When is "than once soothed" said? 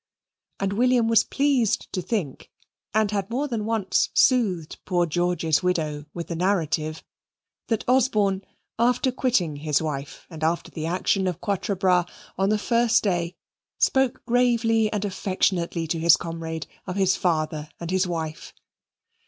3.47-4.79